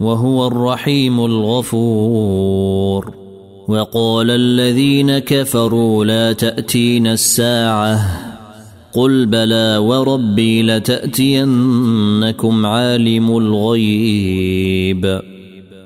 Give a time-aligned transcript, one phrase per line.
[0.00, 3.14] وهو الرحيم الغفور.
[3.68, 8.20] وقال الذين كفروا لا تاتين الساعة.
[8.92, 15.29] قل بلى وربي لتأتينكم عالم الغيب.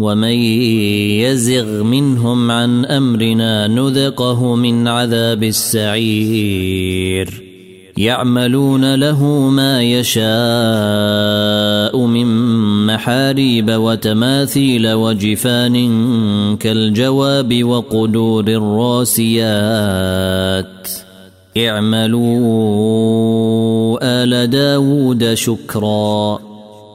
[0.00, 0.38] ومن
[1.20, 7.42] يزغ منهم عن أمرنا نذقه من عذاب السعير.
[7.96, 10.20] يعملون له ما يشاء
[12.06, 12.26] من
[12.86, 15.76] محاريب وتماثيل وجفان
[16.56, 19.46] كالجواب وقدور الراسيات.
[21.56, 22.20] اعملوا
[24.02, 26.49] آل داود شكرا.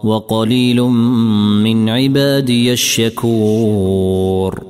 [0.06, 0.82] وقليل
[1.66, 4.64] من عبادي الشكور.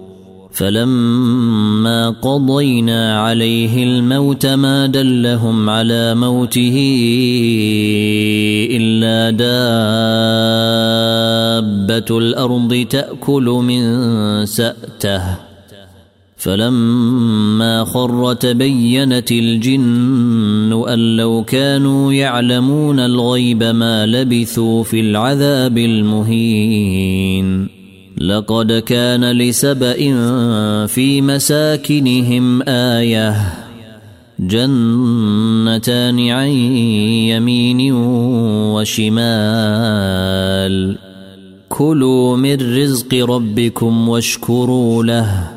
[0.52, 6.76] فلما قضينا عليه الموت ما دلهم على موته
[8.72, 9.30] إلا
[11.90, 13.82] دابة الأرض تأكل من
[14.46, 15.36] سأته.
[16.38, 27.68] فلما خر تبينت الجن أن لو كانوا يعلمون الغيب ما لبثوا في العذاب المهين.
[28.18, 29.96] لقد كان لسبأ
[30.86, 33.54] في مساكنهم آية.
[34.40, 36.50] جنتان عن
[37.28, 37.92] يمين
[38.74, 39.16] وشمال.
[41.70, 45.55] كلوا من رزق ربكم واشكروا له.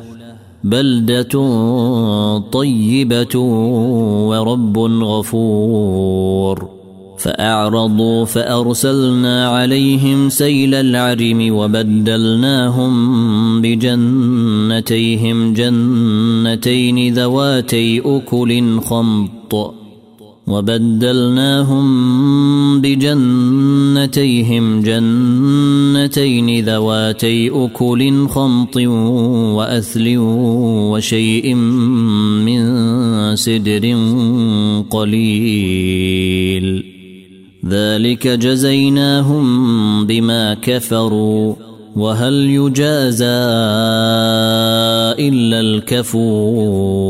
[0.63, 1.29] بلدة
[2.51, 3.39] طيبة
[4.29, 6.69] ورب غفور.
[7.17, 12.91] فأعرضوا فأرسلنا عليهم سيل العرم وبدلناهم
[13.61, 19.78] بجنتيهم جنتين ذواتي أكل خمط.
[20.49, 21.87] وبدلناهم
[22.81, 28.77] بجنتيهم جنتين ذواتي أكل خمط
[29.57, 30.15] وأثل
[30.91, 31.55] وشيء
[32.45, 32.65] من
[33.35, 33.95] سدر
[34.89, 36.83] قليل.
[37.65, 39.45] ذلك جزيناهم
[40.05, 41.55] بما كفروا.
[41.95, 43.25] وهل يجازى
[45.19, 47.09] إلا الكفور.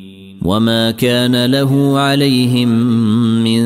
[0.41, 2.69] وما كان له عليهم
[3.43, 3.63] من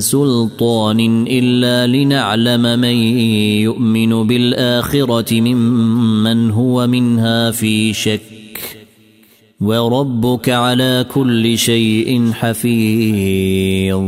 [0.00, 2.96] سلطان الا لنعلم من
[3.66, 8.20] يؤمن بالاخره ممن هو منها في شك
[9.60, 14.02] وربك على كل شيء حفيظ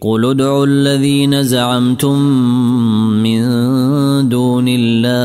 [0.00, 2.18] قل ادعوا الذين زعمتم
[3.22, 3.40] من
[4.28, 5.24] دون الله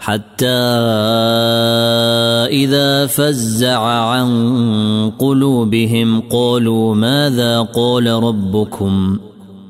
[0.00, 0.46] حتى
[2.50, 4.30] إذا فزع عن
[5.18, 9.18] قلوبهم قالوا ماذا قال ربكم؟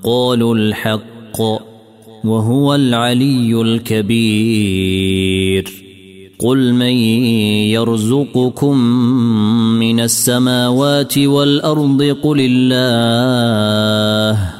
[0.04, 1.40] قالوا الحق
[2.24, 5.64] وهو العلي الكبير.
[6.44, 6.92] قل من
[7.72, 8.78] يرزقكم
[9.78, 14.59] من السماوات والأرض قل الله.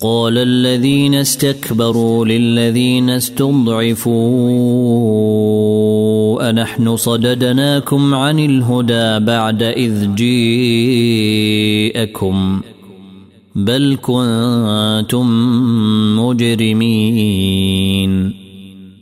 [0.00, 4.10] قال الذين استكبروا للذين استضعفوا
[6.50, 11.40] أنحن صددناكم عن الهدى بعد إذ جيءكم
[13.54, 15.26] بل كنتم
[16.20, 17.70] مجرمين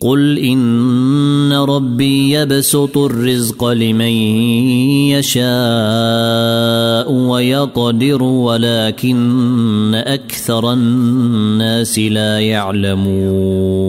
[0.00, 4.12] قل ان ربي يبسط الرزق لمن
[5.18, 5.48] يشاء
[7.12, 13.88] ويقدر ولكن أكثر الناس لا يعلمون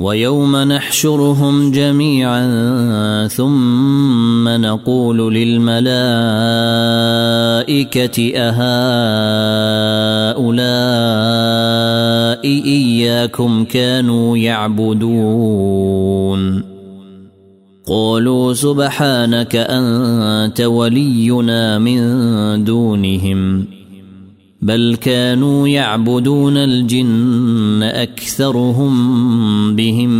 [0.00, 2.46] ويوم نحشرهم جميعا
[3.28, 5.86] ثم نقول للملائكة
[8.36, 8.60] أهؤلاء
[12.64, 15.90] إياكم كانوا يعبدون.
[17.88, 23.79] قالوا سبحانك أنت ولينا من دونهم.
[24.62, 28.96] بل كانوا يعبدون الجن أكثرهم
[29.76, 30.10] بهم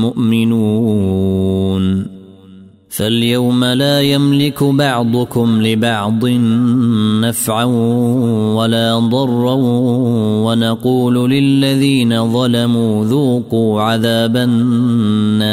[0.00, 2.06] مؤمنون.
[2.88, 6.24] فاليوم لا يملك بعضكم لبعض
[7.24, 7.64] نفعا
[8.54, 9.54] ولا ضرا
[10.44, 15.52] ونقول للذين ظلموا ذوقوا عذاب النار.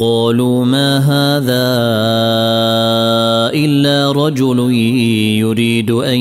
[0.00, 1.66] قالوا ما هذا
[3.52, 4.72] إلا رجل
[5.44, 6.18] يريد أن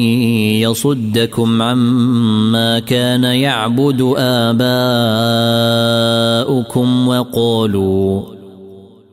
[0.59, 4.67] يصدكم عما كان يعبد آباؤكم
[7.07, 8.21] وقالوا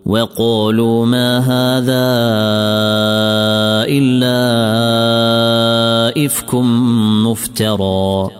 [0.06, 2.06] وقالوا ما هذا
[3.88, 4.36] إلا
[6.26, 6.54] إفك
[7.24, 8.30] مفترى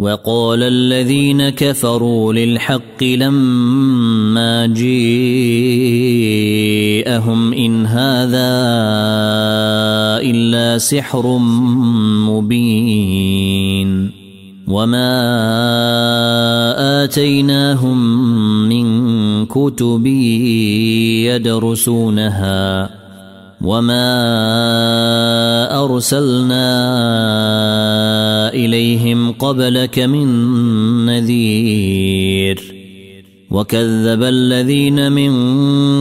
[0.00, 5.12] وقال الذين كفروا للحق لما جيءهم
[7.52, 8.50] إن هذا
[10.24, 11.38] إلا سحر
[12.32, 14.10] مبين
[14.68, 15.12] وما
[17.04, 17.98] آتيناهم
[18.68, 18.86] من
[19.46, 20.06] كتب
[21.28, 22.90] يدرسونها
[23.60, 24.10] وما
[25.84, 26.70] أرسلنا
[28.66, 30.26] إليهم قبلك من
[31.06, 32.74] نذير.
[33.50, 35.32] وكذب الذين من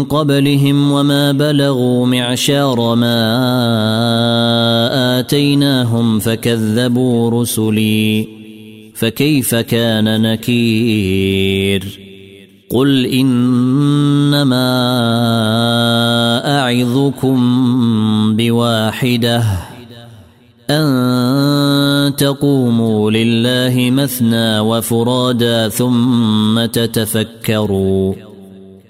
[0.04, 3.20] قبلهم وما بلغوا معشار ما
[5.20, 8.28] آتيناهم فكذبوا رسلي.
[8.96, 12.00] فكيف كان نكير؟
[12.72, 14.70] قل إنما
[16.60, 17.40] أعظكم
[18.36, 19.44] بواحدة
[20.70, 21.19] أن
[22.20, 28.14] تقوموا لله مثنى وفرادا ثم تتفكروا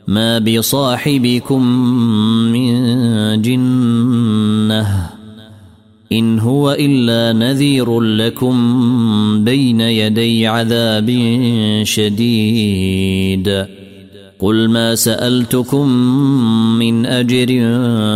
[0.07, 1.63] ما بصاحبكم
[2.51, 2.71] من
[3.41, 5.09] جنة
[6.11, 8.55] إن هو إلا نذير لكم
[9.43, 11.09] بين يدي عذاب
[11.83, 13.65] شديد.
[14.39, 15.89] قل ما سألتكم
[16.79, 17.49] من أجر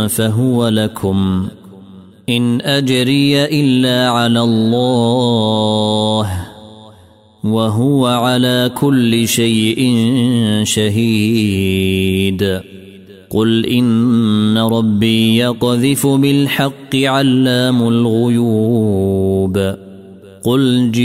[0.08, 1.48] فهو لكم.
[2.28, 6.30] إن أجري إلا على الله
[7.44, 10.00] وهو على كل شيء
[10.62, 12.60] شهيد.
[13.30, 19.74] قل إن ربي يقذف بالحق علام الغيوب.
[20.44, 21.04] قل جيء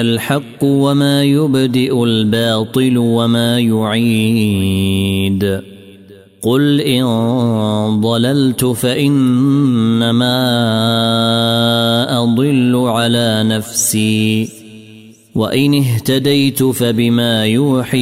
[0.00, 5.60] الحق وما يبدئ الباطل وما يعيد.
[6.42, 7.04] قل ان
[8.00, 10.36] ضللت فانما
[12.22, 14.48] اضل على نفسي
[15.34, 17.98] وان اهتديت فبما يوحي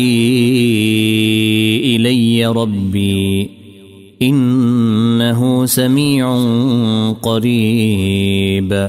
[1.96, 3.50] الي ربي
[4.22, 6.44] انه سميع
[7.22, 8.88] قريب